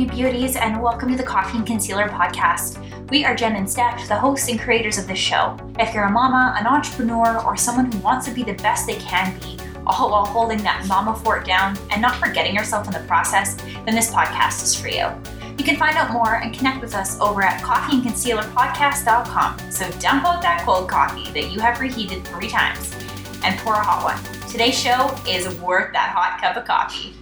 you 0.00 0.06
beauties, 0.06 0.56
and 0.56 0.80
welcome 0.80 1.10
to 1.10 1.16
the 1.16 1.22
Coffee 1.22 1.58
and 1.58 1.66
Concealer 1.66 2.08
podcast. 2.08 2.78
We 3.10 3.26
are 3.26 3.34
Jen 3.34 3.56
and 3.56 3.70
Steph, 3.70 4.08
the 4.08 4.16
hosts 4.16 4.48
and 4.48 4.58
creators 4.58 4.96
of 4.96 5.06
this 5.06 5.18
show. 5.18 5.58
If 5.78 5.92
you're 5.92 6.04
a 6.04 6.10
mama, 6.10 6.54
an 6.58 6.66
entrepreneur, 6.66 7.44
or 7.44 7.54
someone 7.54 7.92
who 7.92 7.98
wants 7.98 8.24
to 8.26 8.32
be 8.32 8.42
the 8.42 8.54
best 8.54 8.86
they 8.86 8.94
can 8.94 9.38
be, 9.40 9.58
all 9.86 10.10
while 10.10 10.24
holding 10.24 10.62
that 10.62 10.86
mama 10.86 11.14
fort 11.16 11.44
down 11.44 11.76
and 11.90 12.00
not 12.00 12.14
forgetting 12.14 12.54
yourself 12.54 12.86
in 12.86 12.94
the 12.94 13.00
process, 13.00 13.56
then 13.84 13.94
this 13.94 14.10
podcast 14.10 14.62
is 14.62 14.74
for 14.74 14.88
you. 14.88 15.06
You 15.58 15.64
can 15.64 15.76
find 15.76 15.94
out 15.96 16.12
more 16.12 16.36
and 16.36 16.54
connect 16.54 16.80
with 16.80 16.94
us 16.94 17.20
over 17.20 17.42
at 17.42 17.60
coffeeandconcealerpodcast.com. 17.60 19.70
So 19.70 19.90
dump 19.98 20.24
out 20.24 20.40
that 20.40 20.62
cold 20.64 20.88
coffee 20.88 21.30
that 21.32 21.52
you 21.52 21.60
have 21.60 21.78
reheated 21.78 22.26
three 22.26 22.48
times 22.48 22.94
and 23.44 23.58
pour 23.58 23.74
a 23.74 23.84
hot 23.84 24.04
one. 24.04 24.16
Today's 24.50 24.78
show 24.78 25.14
is 25.28 25.46
worth 25.60 25.92
that 25.92 26.14
hot 26.14 26.40
cup 26.40 26.56
of 26.56 26.64
coffee. 26.64 27.12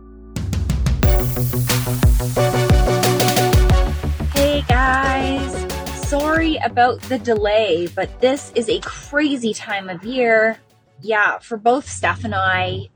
Guys, 4.90 6.08
sorry 6.08 6.56
about 6.64 6.98
the 7.02 7.18
delay, 7.18 7.88
but 7.88 8.22
this 8.22 8.50
is 8.54 8.70
a 8.70 8.80
crazy 8.80 9.52
time 9.52 9.90
of 9.90 10.02
year. 10.02 10.60
Yeah, 11.02 11.40
for 11.40 11.58
both 11.58 11.86
Steph 11.86 12.24
and 12.24 12.34
I, 12.34 12.88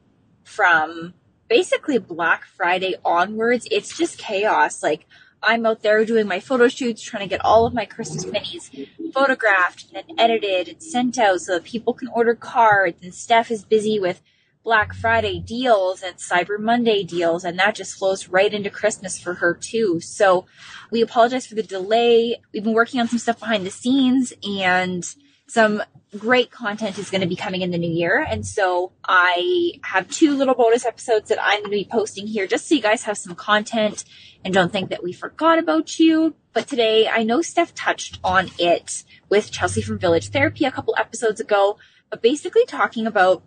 from 0.43 1.13
basically 1.49 1.99
Black 1.99 2.45
Friday 2.47 2.95
onwards, 3.05 3.69
it's 3.71 3.95
just 3.95 4.17
chaos. 4.17 4.83
Like, 4.83 5.05
I'm 5.43 5.67
out 5.67 5.83
there 5.83 6.03
doing 6.07 6.27
my 6.27 6.41
photo 6.41 6.69
shoots, 6.69 7.03
trying 7.03 7.25
to 7.25 7.29
get 7.29 7.45
all 7.45 7.67
of 7.67 7.75
my 7.75 7.85
Christmas 7.85 8.25
minis 8.25 8.89
photographed 9.13 9.93
and 9.95 10.19
edited 10.19 10.69
and 10.69 10.83
sent 10.83 11.19
out 11.19 11.43
so 11.43 11.57
that 11.57 11.65
people 11.65 11.93
can 11.93 12.09
order 12.09 12.35
cards. 12.35 13.03
And 13.03 13.15
Steph 13.15 13.51
is 13.51 13.67
busy 13.67 14.01
with 14.01 14.23
Black 14.65 14.95
Friday 14.95 15.41
deals 15.41 16.03
and 16.03 16.17
Cyber 16.17 16.59
Monday 16.59 17.03
deals, 17.03 17.45
and 17.45 17.59
that 17.59 17.75
just 17.75 17.97
flows 17.97 18.29
right 18.29 18.53
into 18.53 18.71
Christmas 18.71 19.19
for 19.19 19.35
her 19.35 19.55
too. 19.55 20.01
So 20.01 20.47
we 20.91 21.03
apologize 21.03 21.47
for 21.47 21.57
the 21.57 21.63
delay. 21.63 22.37
We've 22.53 22.63
been 22.63 22.73
working 22.73 23.01
on 23.01 23.09
some 23.09 23.19
stuff 23.19 23.41
behind 23.41 23.67
the 23.67 23.71
scenes 23.71 24.33
and 24.43 25.05
some 25.49 25.83
great 26.17 26.51
content 26.51 26.99
is 26.99 27.11
going 27.11 27.21
to 27.21 27.27
be 27.27 27.37
coming 27.37 27.63
in 27.63 27.71
the 27.71 27.79
new 27.79 27.91
year. 27.91 28.25
And 28.27 28.47
so 28.47 28.93
I 29.05 29.73
have 29.83 30.09
two 30.09 30.37
little 30.37 30.55
bonus 30.55 30.87
episodes 30.87 31.29
that 31.29 31.43
I'm 31.43 31.61
going 31.61 31.71
to 31.71 31.77
be 31.77 31.89
posting 31.91 32.27
here 32.27 32.47
just 32.47 32.69
so 32.69 32.75
you 32.75 32.83
guys 32.83 33.03
have 33.05 33.19
some 33.19 33.35
content 33.35 34.05
and 34.45 34.55
don't 34.55 34.73
think 34.73 34.91
that 34.91 35.03
we 35.03 35.13
forgot 35.13 35.59
about 35.59 35.99
you. 35.99 36.35
But 36.53 36.69
today 36.69 37.09
I 37.09 37.23
know 37.23 37.43
Steph 37.43 37.75
touched 37.75 38.19
on 38.23 38.51
it 38.59 39.05
with 39.29 39.51
Chelsea 39.51 39.83
from 39.83 39.99
Village 39.99 40.29
Therapy 40.29 40.65
a 40.65 40.71
couple 40.71 40.95
episodes 40.99 41.41
ago, 41.41 41.79
but 42.11 42.23
basically 42.23 42.65
talking 42.67 43.07
about 43.07 43.43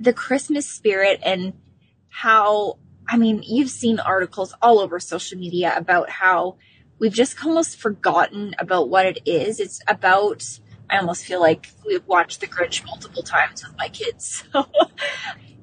the 0.00 0.12
Christmas 0.14 0.66
spirit 0.66 1.20
and 1.22 1.52
how, 2.08 2.78
I 3.06 3.18
mean, 3.18 3.42
you've 3.46 3.70
seen 3.70 4.00
articles 4.00 4.54
all 4.62 4.80
over 4.80 4.98
social 4.98 5.38
media 5.38 5.74
about 5.76 6.08
how 6.08 6.56
we've 6.98 7.12
just 7.12 7.44
almost 7.44 7.78
forgotten 7.78 8.54
about 8.58 8.88
what 8.88 9.04
it 9.06 9.18
is. 9.26 9.60
It's 9.60 9.80
about, 9.86 10.42
I 10.88 10.98
almost 10.98 11.24
feel 11.24 11.40
like 11.40 11.70
we've 11.86 12.06
watched 12.06 12.40
The 12.40 12.46
Grinch 12.46 12.84
multiple 12.86 13.22
times 13.22 13.62
with 13.62 13.76
my 13.76 13.88
kids. 13.88 14.44
So 14.52 14.66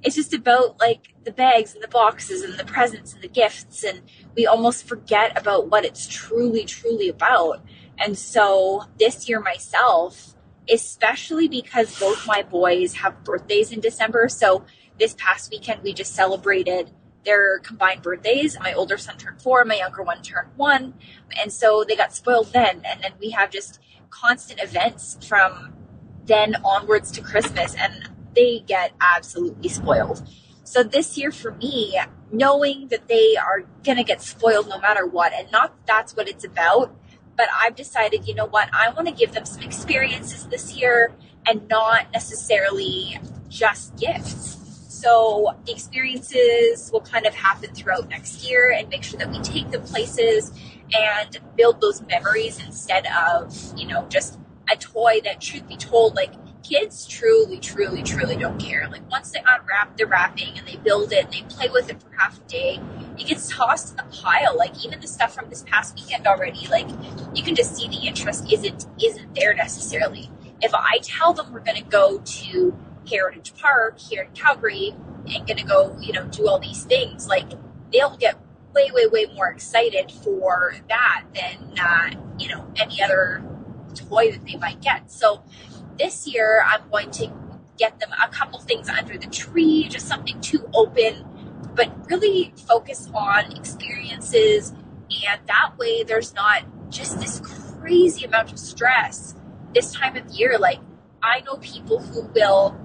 it's 0.03 0.15
just 0.15 0.33
about 0.33 0.79
like 0.79 1.15
the 1.25 1.31
bags 1.31 1.73
and 1.73 1.83
the 1.83 1.87
boxes 1.87 2.43
and 2.43 2.57
the 2.57 2.63
presents 2.63 3.13
and 3.13 3.21
the 3.21 3.27
gifts. 3.27 3.83
And 3.83 4.03
we 4.35 4.45
almost 4.45 4.87
forget 4.87 5.37
about 5.37 5.69
what 5.69 5.83
it's 5.83 6.07
truly, 6.07 6.63
truly 6.65 7.09
about. 7.09 7.65
And 7.97 8.17
so 8.17 8.83
this 8.99 9.27
year 9.27 9.39
myself, 9.39 10.35
especially 10.71 11.47
because 11.47 11.99
both 11.99 12.25
my 12.27 12.43
boys 12.43 12.95
have 12.95 13.23
birthdays 13.23 13.71
in 13.71 13.79
December. 13.79 14.27
So 14.29 14.65
this 14.99 15.15
past 15.17 15.51
weekend, 15.51 15.83
we 15.83 15.93
just 15.93 16.13
celebrated 16.13 16.91
their 17.25 17.59
combined 17.59 18.01
birthdays. 18.01 18.57
My 18.59 18.73
older 18.73 18.97
son 18.97 19.17
turned 19.17 19.41
four, 19.41 19.65
my 19.65 19.75
younger 19.75 20.03
one 20.03 20.21
turned 20.21 20.49
one. 20.55 20.93
And 21.41 21.51
so 21.51 21.83
they 21.87 21.95
got 21.95 22.13
spoiled 22.13 22.53
then. 22.53 22.81
And 22.85 23.03
then 23.03 23.13
we 23.19 23.31
have 23.31 23.51
just 23.51 23.79
constant 24.09 24.61
events 24.61 25.17
from 25.27 25.73
then 26.25 26.55
onwards 26.63 27.11
to 27.11 27.21
Christmas, 27.21 27.75
and 27.75 28.09
they 28.35 28.59
get 28.59 28.93
absolutely 28.99 29.69
spoiled. 29.69 30.27
So 30.63 30.83
this 30.83 31.17
year 31.17 31.31
for 31.31 31.51
me, 31.51 31.99
knowing 32.31 32.89
that 32.89 33.07
they 33.07 33.37
are 33.37 33.61
going 33.83 33.97
to 33.97 34.03
get 34.03 34.21
spoiled 34.21 34.67
no 34.67 34.79
matter 34.79 35.05
what, 35.05 35.31
and 35.33 35.49
not 35.51 35.73
that's 35.85 36.15
what 36.15 36.27
it's 36.27 36.43
about, 36.43 36.93
but 37.37 37.47
I've 37.55 37.75
decided, 37.75 38.27
you 38.27 38.33
know 38.33 38.47
what, 38.47 38.69
I 38.73 38.89
want 38.89 39.07
to 39.07 39.13
give 39.13 39.33
them 39.33 39.45
some 39.45 39.61
experiences 39.61 40.47
this 40.47 40.75
year 40.75 41.13
and 41.47 41.67
not 41.67 42.11
necessarily 42.11 43.19
just 43.47 43.95
gifts. 43.95 44.55
So 44.89 45.55
the 45.65 45.71
experiences 45.71 46.89
will 46.91 47.01
kind 47.01 47.27
of 47.27 47.35
happen 47.35 47.73
throughout 47.73 48.09
next 48.09 48.49
year 48.49 48.73
and 48.75 48.89
make 48.89 49.03
sure 49.03 49.19
that 49.19 49.29
we 49.29 49.39
take 49.41 49.69
them 49.69 49.83
places 49.83 50.51
and 50.97 51.37
build 51.55 51.79
those 51.79 52.01
memories 52.01 52.59
instead 52.65 53.05
of, 53.07 53.55
you 53.77 53.87
know, 53.87 54.07
just 54.09 54.39
a 54.71 54.75
toy 54.75 55.21
that 55.23 55.39
truth 55.39 55.67
be 55.67 55.77
told, 55.77 56.15
like 56.15 56.33
kids 56.63 57.05
truly, 57.05 57.59
truly, 57.59 58.01
truly 58.01 58.35
don't 58.35 58.59
care. 58.59 58.87
Like 58.89 59.09
once 59.09 59.31
they 59.31 59.39
unwrap 59.39 59.95
the 59.97 60.05
wrapping 60.05 60.57
and 60.57 60.67
they 60.67 60.77
build 60.77 61.13
it 61.13 61.25
and 61.25 61.33
they 61.33 61.41
play 61.43 61.69
with 61.69 61.89
it 61.89 62.01
for 62.01 62.11
half 62.17 62.39
a 62.39 62.43
day, 62.49 62.79
it 63.19 63.27
gets 63.27 63.49
tossed 63.49 63.91
in 63.91 63.97
the 63.97 64.17
pile. 64.17 64.57
Like 64.57 64.83
even 64.85 64.99
the 64.99 65.07
stuff 65.07 65.33
from 65.33 65.49
this 65.49 65.63
past 65.63 65.95
weekend 65.95 66.27
already, 66.27 66.67
like 66.67 66.87
you 67.33 67.43
can 67.43 67.55
just 67.55 67.75
see 67.75 67.87
the 67.87 68.07
interest 68.07 68.51
isn't 68.51 68.85
isn't 69.03 69.35
there 69.35 69.53
necessarily. 69.53 70.29
If 70.61 70.73
I 70.73 70.99
tell 71.03 71.33
them 71.33 71.53
we're 71.53 71.59
gonna 71.59 71.83
go 71.83 72.19
to 72.19 72.77
Heritage 73.09 73.53
Park 73.55 73.99
here 73.99 74.23
in 74.23 74.31
Calgary 74.33 74.95
and 75.33 75.47
gonna 75.47 75.63
go, 75.63 75.97
you 75.99 76.13
know, 76.13 76.25
do 76.25 76.47
all 76.47 76.59
these 76.59 76.83
things, 76.83 77.27
like 77.27 77.49
they'll 77.91 78.17
get 78.17 78.37
way, 78.73 78.91
way, 78.93 79.07
way 79.07 79.25
more 79.33 79.49
excited 79.49 80.11
for 80.11 80.75
that 80.89 81.23
than 81.33 81.79
uh, 81.79 82.11
you 82.37 82.49
know 82.49 82.71
any 82.75 83.01
other 83.01 83.43
toy 83.95 84.31
that 84.31 84.45
they 84.45 84.57
might 84.57 84.81
get. 84.81 85.11
So 85.11 85.43
this 85.97 86.27
year, 86.27 86.63
I'm 86.65 86.89
going 86.89 87.11
to 87.11 87.31
get 87.77 87.99
them 87.99 88.09
a 88.23 88.27
couple 88.29 88.59
things 88.59 88.89
under 88.89 89.17
the 89.17 89.27
tree, 89.27 89.87
just 89.89 90.07
something 90.07 90.39
to 90.41 90.69
open, 90.73 91.25
but 91.77 92.09
really 92.09 92.53
focus 92.67 93.09
on 93.13 93.55
experiences. 93.55 94.71
And 94.71 95.39
that 95.47 95.77
way, 95.77 96.03
there's 96.03 96.33
not 96.33 96.63
just 96.89 97.21
this 97.21 97.39
crazy 97.79 98.25
amount 98.25 98.51
of 98.51 98.59
stress 98.59 99.35
this 99.73 99.93
time 99.93 100.17
of 100.17 100.27
year. 100.31 100.57
Like, 100.59 100.79
I 101.23 101.41
know 101.41 101.55
people 101.57 101.99
who 101.99 102.23
will 102.33 102.75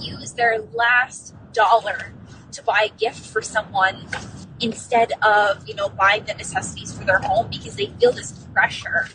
use 0.00 0.32
their 0.32 0.58
last 0.74 1.34
dollar 1.54 2.12
to 2.52 2.62
buy 2.62 2.90
a 2.92 2.98
gift 2.98 3.24
for 3.24 3.40
someone 3.40 4.06
instead 4.60 5.12
of 5.22 5.66
you 5.68 5.74
know 5.74 5.88
buying 5.88 6.24
the 6.24 6.34
necessities 6.34 6.92
for 6.92 7.04
their 7.04 7.20
home 7.20 7.48
because 7.48 7.76
they 7.76 7.86
feel 8.00 8.10
this 8.10 8.32
pressure 8.52 9.08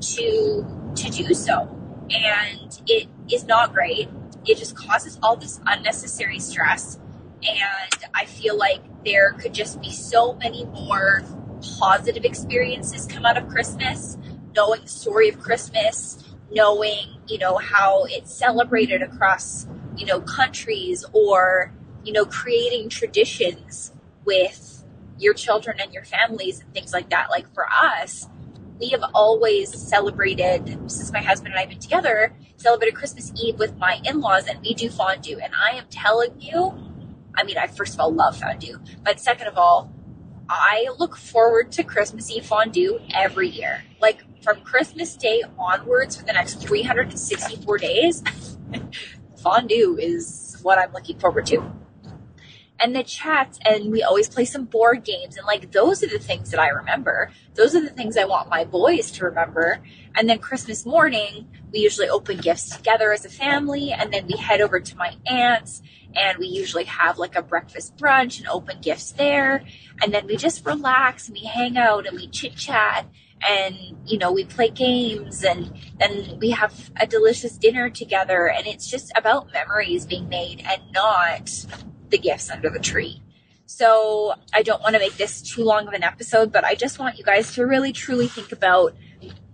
to 0.00 0.92
to 0.94 1.10
do 1.10 1.32
so 1.32 1.74
and 2.12 2.80
it 2.88 3.08
is 3.32 3.44
not 3.44 3.72
great. 3.72 4.08
It 4.46 4.58
just 4.58 4.76
causes 4.76 5.18
all 5.22 5.36
this 5.36 5.60
unnecessary 5.66 6.38
stress. 6.38 6.98
And 7.42 8.04
I 8.14 8.24
feel 8.26 8.56
like 8.56 8.80
there 9.04 9.32
could 9.32 9.54
just 9.54 9.80
be 9.80 9.90
so 9.90 10.34
many 10.34 10.64
more 10.64 11.22
positive 11.78 12.24
experiences 12.24 13.06
come 13.06 13.24
out 13.24 13.36
of 13.36 13.48
Christmas, 13.48 14.18
knowing 14.54 14.82
the 14.82 14.88
story 14.88 15.28
of 15.28 15.38
Christmas, 15.40 16.22
knowing, 16.50 17.16
you 17.26 17.38
know, 17.38 17.56
how 17.56 18.04
it's 18.08 18.32
celebrated 18.32 19.02
across, 19.02 19.66
you 19.96 20.06
know, 20.06 20.20
countries 20.20 21.04
or, 21.12 21.72
you 22.04 22.12
know, 22.12 22.24
creating 22.24 22.88
traditions 22.88 23.92
with 24.24 24.84
your 25.18 25.34
children 25.34 25.78
and 25.80 25.92
your 25.92 26.04
families 26.04 26.60
and 26.60 26.72
things 26.74 26.92
like 26.92 27.10
that. 27.10 27.30
Like 27.30 27.52
for 27.54 27.66
us, 27.70 28.28
we 28.78 28.88
have 28.90 29.02
always 29.14 29.72
celebrated, 29.78 30.66
since 30.90 31.12
my 31.12 31.20
husband 31.20 31.52
and 31.52 31.58
I 31.58 31.60
have 31.60 31.68
been 31.68 31.78
together, 31.78 32.34
celebrated 32.56 32.94
Christmas 32.94 33.32
Eve 33.36 33.58
with 33.58 33.76
my 33.76 34.00
in 34.04 34.20
laws 34.20 34.46
and 34.46 34.60
we 34.62 34.74
do 34.74 34.88
fondue. 34.88 35.38
And 35.38 35.52
I 35.54 35.76
am 35.76 35.84
telling 35.90 36.40
you, 36.40 36.74
I 37.40 37.44
mean, 37.44 37.56
I 37.56 37.66
first 37.66 37.94
of 37.94 38.00
all 38.00 38.12
love 38.12 38.36
fondue, 38.36 38.78
but 39.02 39.18
second 39.18 39.48
of 39.48 39.56
all, 39.56 39.92
I 40.48 40.88
look 40.98 41.16
forward 41.16 41.72
to 41.72 41.84
Christmas 41.84 42.30
Eve 42.30 42.44
fondue 42.44 43.00
every 43.14 43.48
year. 43.48 43.84
Like 44.00 44.24
from 44.42 44.60
Christmas 44.60 45.16
Day 45.16 45.42
onwards 45.58 46.16
for 46.16 46.24
the 46.24 46.32
next 46.32 46.60
364 46.60 47.78
days, 47.78 48.22
fondue 49.42 49.96
is 49.98 50.58
what 50.62 50.78
I'm 50.78 50.92
looking 50.92 51.18
forward 51.18 51.46
to 51.46 51.72
and 52.80 52.96
the 52.96 53.02
chats 53.02 53.58
and 53.64 53.92
we 53.92 54.02
always 54.02 54.28
play 54.28 54.44
some 54.44 54.64
board 54.64 55.04
games 55.04 55.36
and 55.36 55.46
like 55.46 55.72
those 55.72 56.02
are 56.02 56.08
the 56.08 56.18
things 56.18 56.50
that 56.50 56.60
I 56.60 56.68
remember. 56.68 57.30
Those 57.54 57.74
are 57.74 57.80
the 57.80 57.90
things 57.90 58.16
I 58.16 58.24
want 58.24 58.48
my 58.48 58.64
boys 58.64 59.10
to 59.12 59.26
remember. 59.26 59.82
And 60.16 60.28
then 60.28 60.38
Christmas 60.38 60.84
morning, 60.84 61.48
we 61.72 61.80
usually 61.80 62.08
open 62.08 62.38
gifts 62.38 62.76
together 62.76 63.12
as 63.12 63.24
a 63.24 63.28
family 63.28 63.92
and 63.92 64.12
then 64.12 64.26
we 64.26 64.36
head 64.36 64.60
over 64.60 64.80
to 64.80 64.96
my 64.96 65.14
aunt's 65.26 65.82
and 66.14 66.38
we 66.38 66.46
usually 66.46 66.84
have 66.84 67.18
like 67.18 67.36
a 67.36 67.42
breakfast 67.42 67.96
brunch 67.96 68.38
and 68.38 68.48
open 68.48 68.80
gifts 68.80 69.12
there. 69.12 69.64
And 70.02 70.12
then 70.12 70.26
we 70.26 70.36
just 70.36 70.66
relax 70.66 71.28
and 71.28 71.36
we 71.36 71.46
hang 71.46 71.76
out 71.76 72.06
and 72.06 72.16
we 72.16 72.28
chit 72.28 72.56
chat 72.56 73.06
and 73.48 73.96
you 74.04 74.18
know 74.18 74.30
we 74.30 74.44
play 74.44 74.68
games 74.68 75.42
and 75.44 75.72
then 75.98 76.38
we 76.40 76.50
have 76.50 76.90
a 76.96 77.06
delicious 77.06 77.56
dinner 77.56 77.88
together 77.88 78.50
and 78.50 78.66
it's 78.66 78.86
just 78.86 79.10
about 79.16 79.50
memories 79.52 80.04
being 80.04 80.28
made 80.28 80.62
and 80.66 80.82
not 80.92 81.50
the 82.10 82.18
gifts 82.18 82.50
under 82.50 82.68
the 82.68 82.80
tree. 82.80 83.22
So 83.66 84.34
I 84.52 84.62
don't 84.62 84.82
want 84.82 84.94
to 84.94 84.98
make 84.98 85.16
this 85.16 85.40
too 85.42 85.62
long 85.62 85.86
of 85.86 85.94
an 85.94 86.02
episode, 86.02 86.50
but 86.50 86.64
I 86.64 86.74
just 86.74 86.98
want 86.98 87.18
you 87.18 87.24
guys 87.24 87.54
to 87.54 87.64
really 87.64 87.92
truly 87.92 88.26
think 88.26 88.50
about 88.50 88.94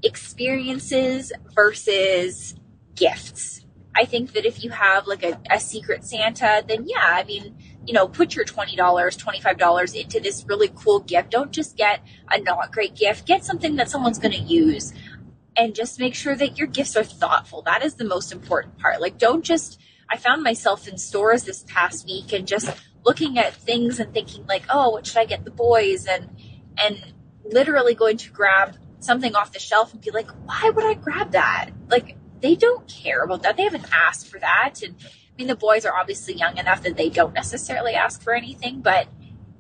experiences 0.03 1.33
versus 1.55 2.55
gifts. 2.95 3.65
I 3.95 4.05
think 4.05 4.33
that 4.33 4.45
if 4.45 4.63
you 4.63 4.71
have 4.71 5.07
like 5.07 5.23
a, 5.23 5.41
a 5.51 5.59
secret 5.59 6.05
Santa, 6.05 6.63
then 6.67 6.85
yeah, 6.87 6.99
I 7.03 7.25
mean, 7.25 7.57
you 7.87 7.95
know, 7.95 8.07
put 8.07 8.35
your 8.35 8.45
$20, 8.45 8.77
$25 8.77 10.01
into 10.01 10.21
this 10.21 10.45
really 10.47 10.71
cool 10.75 11.01
gift. 11.01 11.31
Don't 11.31 11.51
just 11.51 11.77
get 11.77 12.01
a 12.31 12.39
not 12.41 12.73
great 12.73 12.95
gift. 12.95 13.27
Get 13.27 13.45
something 13.45 13.77
that 13.77 13.89
someone's 13.89 14.19
going 14.19 14.35
to 14.35 14.41
use 14.41 14.93
and 15.57 15.75
just 15.75 15.99
make 15.99 16.15
sure 16.15 16.37
that 16.37 16.59
your 16.59 16.67
gifts 16.67 16.97
are 16.97 17.05
thoughtful. 17.05 17.63
That 17.63 17.83
is 17.83 17.95
the 17.95 18.05
most 18.05 18.33
important 18.33 18.79
part. 18.79 19.01
Like, 19.01 19.19
don't 19.19 19.43
just, 19.43 19.81
I 20.11 20.19
found 20.19 20.43
myself 20.43 20.87
in 20.87 20.99
stores 20.99 21.45
this 21.45 21.65
past 21.67 22.07
week 22.07 22.33
and 22.35 22.47
just 22.47 22.71
looking 23.05 23.39
at 23.39 23.55
things 23.55 23.99
and 23.99 24.13
thinking 24.13 24.45
like, 24.47 24.65
oh, 24.69 24.91
what 24.91 25.07
should 25.07 25.19
I 25.19 25.25
get 25.25 25.45
the 25.45 25.51
boys? 25.51 26.07
And, 26.07 26.29
and 26.77 27.15
literally 27.45 27.95
going 27.95 28.19
to 28.19 28.31
grab 28.31 28.77
something 29.01 29.35
off 29.35 29.53
the 29.53 29.59
shelf 29.59 29.93
and 29.93 30.01
be 30.01 30.11
like, 30.11 30.29
why 30.45 30.71
would 30.75 30.85
I 30.85 30.95
grab 30.95 31.33
that? 31.33 31.71
Like, 31.89 32.17
they 32.41 32.55
don't 32.55 32.87
care 32.89 33.23
about 33.23 33.43
that. 33.43 33.57
They 33.57 33.65
haven't 33.65 33.87
asked 33.93 34.29
for 34.29 34.39
that. 34.39 34.83
And 34.83 34.95
I 35.03 35.33
mean, 35.39 35.47
the 35.47 35.57
boys 35.57 35.85
are 35.85 35.95
obviously 35.95 36.35
young 36.35 36.57
enough 36.59 36.83
that 36.83 36.97
they 36.97 37.09
don't 37.09 37.35
necessarily 37.35 37.95
ask 37.95 38.23
for 38.23 38.35
anything, 38.35 38.81
but 38.81 39.09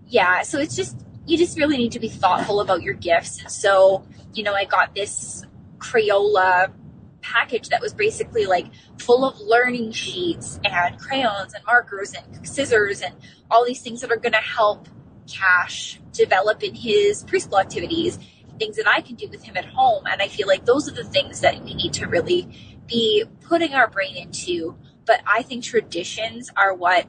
yeah, 0.07 0.43
so 0.43 0.59
it's 0.59 0.77
just, 0.77 0.97
you 1.27 1.37
just 1.37 1.59
really 1.59 1.77
need 1.77 1.93
to 1.93 2.01
be 2.01 2.09
thoughtful 2.09 2.61
about 2.61 2.83
your 2.83 2.95
gifts. 2.95 3.43
So, 3.55 4.07
you 4.33 4.43
know, 4.43 4.55
I 4.55 4.65
got 4.65 4.95
this 4.95 5.45
Crayola 5.79 6.73
package 7.21 7.71
that 7.71 7.81
was 7.81 7.93
basically 7.93 8.47
like 8.47 8.67
full 8.99 9.25
of 9.25 9.39
learning 9.41 9.93
sheets 9.93 10.61
and 10.65 10.99
crayons 10.99 11.55
and 11.55 11.65
markers 11.67 12.15
and 12.15 12.47
scissors 12.47 13.03
and 13.03 13.15
all 13.51 13.65
these 13.67 13.83
things 13.83 14.01
that 14.01 14.13
are 14.13 14.17
going 14.17 14.33
to 14.33 14.39
help 14.39 14.89
Cash 15.27 16.01
develop 16.13 16.63
in 16.63 16.75
his 16.75 17.25
preschool 17.25 17.61
activities, 17.61 18.19
things 18.59 18.77
that 18.77 18.89
I 18.89 19.01
can 19.01 19.17
do 19.17 19.29
with 19.29 19.45
him 19.45 19.57
at 19.57 19.67
home. 19.67 20.05
And 20.07 20.21
I 20.23 20.29
feel 20.29 20.47
like 20.47 20.65
those 20.65 20.89
are 20.89 20.95
the 20.95 21.05
things 21.05 21.41
that 21.41 21.63
we 21.63 21.75
need 21.75 21.93
to 21.95 22.07
really 22.07 22.49
be 22.87 23.25
putting 23.43 23.75
our 23.75 23.89
brain 23.89 24.17
into. 24.17 24.77
But 25.05 25.21
I 25.27 25.43
think 25.43 25.65
traditions 25.65 26.51
are 26.57 26.75
what 26.75 27.07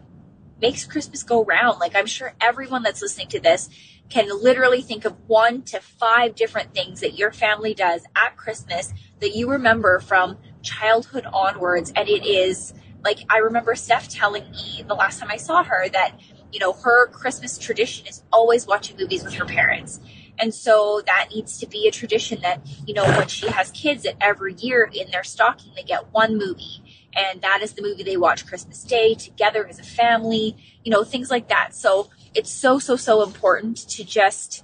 makes 0.61 0.85
Christmas 0.85 1.23
go 1.23 1.44
round. 1.44 1.79
Like 1.79 1.95
I'm 1.95 2.05
sure 2.05 2.33
everyone 2.41 2.83
that's 2.83 3.01
listening 3.01 3.27
to 3.29 3.39
this 3.39 3.69
can 4.09 4.29
literally 4.41 4.81
think 4.81 5.05
of 5.05 5.15
one 5.27 5.61
to 5.63 5.79
five 5.79 6.35
different 6.35 6.73
things 6.73 7.01
that 7.01 7.17
your 7.17 7.31
family 7.31 7.73
does 7.73 8.03
at 8.15 8.38
Christmas 8.38 8.94
that 9.19 9.35
you 9.35 9.49
remember 9.49 9.99
from 9.99 10.38
childhood 10.61 11.25
onwards. 11.33 11.91
And 11.95 12.07
it 12.07 12.25
is 12.25 12.73
like, 13.03 13.19
I 13.29 13.38
remember 13.38 13.75
Steph 13.75 14.07
telling 14.09 14.49
me 14.51 14.83
the 14.88 14.95
last 14.95 15.19
time 15.19 15.29
I 15.29 15.38
saw 15.38 15.63
her 15.63 15.89
that, 15.89 16.19
you 16.51 16.59
know, 16.59 16.73
her 16.73 17.07
Christmas 17.07 17.57
tradition 17.57 18.07
is 18.07 18.23
always 18.31 18.65
watching 18.65 18.97
movies 18.97 19.23
with 19.23 19.33
her 19.35 19.45
parents. 19.45 19.99
And 20.39 20.54
so 20.54 21.01
that 21.06 21.30
needs 21.34 21.57
to 21.60 21.68
be 21.68 21.88
a 21.88 21.92
tradition 21.92 22.42
that, 22.42 22.62
you 22.86 22.94
know, 22.94 23.04
when 23.04 23.28
she 23.28 23.48
has 23.48 23.72
kids 23.72 24.04
that 24.04 24.16
every 24.22 24.54
year 24.54 24.89
in 24.94 25.10
their 25.12 25.24
stocking, 25.24 25.72
they 25.75 25.84
get 25.84 26.12
one 26.12 26.38
movie. 26.38 26.84
And 27.16 27.42
that 27.42 27.62
is 27.63 27.74
the 27.74 27.81
movie 27.81 28.04
they 28.04 28.18
watch 28.18 28.45
Christmas 28.45 28.84
Day 28.84 29.16
together 29.16 29.68
as 29.68 29.80
a 29.80 29.84
family, 29.84 30.56
you 30.84 30.92
know, 30.92 31.04
things 31.04 31.31
like 31.31 31.50
that. 31.50 31.74
So 31.74 32.10
it's 32.36 32.51
so, 32.51 32.78
so, 32.78 32.95
so 32.95 33.24
important 33.24 33.78
to 33.89 34.04
just 34.04 34.63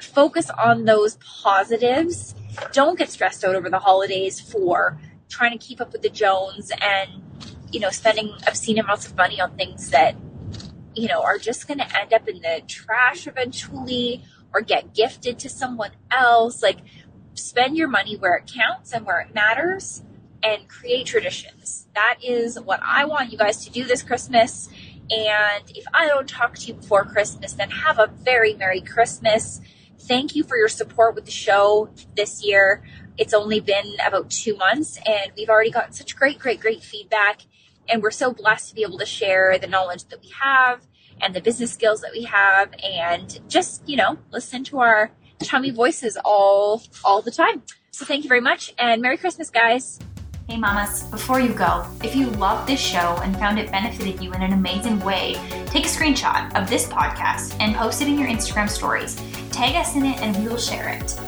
focus 0.00 0.48
on 0.50 0.84
those 0.84 1.16
positives. 1.16 2.34
Don't 2.72 2.98
get 2.98 3.10
stressed 3.10 3.44
out 3.44 3.54
over 3.54 3.68
the 3.68 3.78
holidays 3.78 4.40
for 4.40 4.98
trying 5.28 5.58
to 5.58 5.58
keep 5.58 5.80
up 5.80 5.92
with 5.92 6.02
the 6.02 6.08
Jones 6.08 6.72
and, 6.80 7.22
you 7.70 7.80
know, 7.80 7.90
spending 7.90 8.32
obscene 8.46 8.78
amounts 8.78 9.06
of 9.06 9.16
money 9.16 9.40
on 9.40 9.56
things 9.56 9.90
that, 9.90 10.16
you 10.94 11.08
know, 11.08 11.20
are 11.22 11.36
just 11.36 11.68
going 11.68 11.78
to 11.78 12.00
end 12.00 12.14
up 12.14 12.26
in 12.28 12.40
the 12.40 12.62
trash 12.66 13.26
eventually 13.26 14.24
or 14.56 14.62
get 14.62 14.94
gifted 14.94 15.38
to 15.38 15.50
someone 15.50 15.90
else. 16.10 16.62
Like, 16.62 16.78
spend 17.34 17.76
your 17.76 17.88
money 17.88 18.16
where 18.16 18.36
it 18.36 18.50
counts 18.50 18.92
and 18.94 19.04
where 19.04 19.20
it 19.20 19.34
matters 19.34 20.02
and 20.42 20.66
create 20.66 21.06
traditions. 21.06 21.86
That 21.94 22.16
is 22.24 22.58
what 22.58 22.80
I 22.82 23.04
want 23.04 23.30
you 23.30 23.36
guys 23.36 23.62
to 23.66 23.70
do 23.70 23.84
this 23.84 24.02
Christmas. 24.02 24.70
And 25.10 25.70
if 25.74 25.84
I 25.92 26.06
don't 26.06 26.26
talk 26.26 26.54
to 26.54 26.66
you 26.68 26.74
before 26.74 27.04
Christmas, 27.04 27.52
then 27.52 27.68
have 27.70 27.98
a 27.98 28.06
very 28.06 28.54
Merry 28.54 28.80
Christmas. 28.80 29.60
Thank 29.98 30.34
you 30.34 30.42
for 30.42 30.56
your 30.56 30.68
support 30.68 31.14
with 31.14 31.26
the 31.26 31.30
show 31.30 31.90
this 32.16 32.42
year. 32.42 32.82
It's 33.18 33.34
only 33.34 33.60
been 33.60 33.96
about 34.06 34.30
two 34.30 34.56
months 34.56 34.98
and 35.06 35.32
we've 35.36 35.50
already 35.50 35.70
gotten 35.70 35.92
such 35.92 36.16
great, 36.16 36.38
great, 36.38 36.60
great 36.60 36.82
feedback. 36.82 37.42
And 37.88 38.02
we're 38.02 38.10
so 38.10 38.32
blessed 38.32 38.70
to 38.70 38.74
be 38.74 38.82
able 38.82 38.98
to 38.98 39.06
share 39.06 39.58
the 39.58 39.66
knowledge 39.66 40.04
that 40.04 40.20
we 40.22 40.30
have 40.40 40.80
and 41.20 41.34
the 41.34 41.40
business 41.40 41.72
skills 41.72 42.00
that 42.02 42.12
we 42.12 42.24
have 42.24 42.74
and 42.82 43.40
just, 43.48 43.88
you 43.88 43.96
know, 43.96 44.18
listen 44.32 44.64
to 44.64 44.80
our 44.80 45.10
chummy 45.42 45.70
voices 45.70 46.18
all, 46.24 46.82
all 47.04 47.22
the 47.22 47.30
time. 47.30 47.62
So 47.90 48.04
thank 48.04 48.24
you 48.24 48.28
very 48.28 48.40
much 48.40 48.74
and 48.78 49.00
Merry 49.00 49.16
Christmas, 49.16 49.50
guys. 49.50 49.98
Hey 50.48 50.58
mamas, 50.58 51.02
before 51.04 51.40
you 51.40 51.52
go, 51.52 51.84
if 52.04 52.14
you 52.14 52.30
loved 52.30 52.68
this 52.68 52.78
show 52.78 53.18
and 53.24 53.36
found 53.36 53.58
it 53.58 53.70
benefited 53.72 54.22
you 54.22 54.32
in 54.32 54.42
an 54.42 54.52
amazing 54.52 55.00
way, 55.00 55.34
take 55.66 55.84
a 55.84 55.88
screenshot 55.88 56.54
of 56.54 56.70
this 56.70 56.86
podcast 56.86 57.56
and 57.58 57.74
post 57.74 58.00
it 58.00 58.06
in 58.06 58.16
your 58.16 58.28
Instagram 58.28 58.70
stories. 58.70 59.16
Tag 59.50 59.74
us 59.74 59.96
in 59.96 60.06
it 60.06 60.20
and 60.22 60.36
we 60.36 60.46
will 60.46 60.56
share 60.56 60.88
it. 60.88 61.18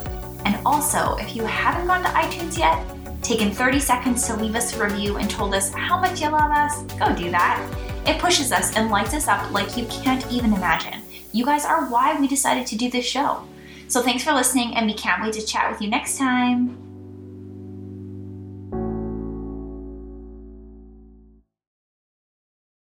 And 0.44 0.56
also, 0.64 1.16
if 1.16 1.34
you 1.34 1.44
haven't 1.44 1.88
gone 1.88 2.02
to 2.02 2.08
iTunes 2.10 2.56
yet, 2.56 2.78
taken 3.22 3.50
30 3.50 3.80
seconds 3.80 4.26
to 4.26 4.36
leave 4.36 4.54
us 4.54 4.74
a 4.76 4.84
review 4.84 5.16
and 5.16 5.28
told 5.28 5.54
us 5.54 5.72
how 5.72 6.00
much 6.00 6.20
you 6.20 6.30
love 6.30 6.50
us, 6.50 6.82
go 6.94 7.14
do 7.14 7.30
that. 7.30 7.62
It 8.06 8.18
pushes 8.18 8.52
us 8.52 8.74
and 8.76 8.90
lights 8.90 9.14
us 9.14 9.28
up 9.28 9.50
like 9.52 9.76
you 9.76 9.86
can't 9.86 10.30
even 10.32 10.52
imagine. 10.52 11.02
You 11.32 11.44
guys 11.44 11.64
are 11.64 11.86
why 11.86 12.18
we 12.18 12.26
decided 12.26 12.66
to 12.68 12.76
do 12.76 12.90
this 12.90 13.04
show. 13.04 13.42
So 13.88 14.02
thanks 14.02 14.24
for 14.24 14.32
listening, 14.32 14.76
and 14.76 14.86
we 14.86 14.94
can't 14.94 15.22
wait 15.22 15.34
to 15.34 15.44
chat 15.44 15.70
with 15.70 15.80
you 15.80 15.88
next 15.88 16.18
time. 16.18 16.87